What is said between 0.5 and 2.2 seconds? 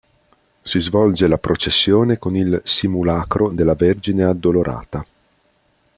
Si svolge la processione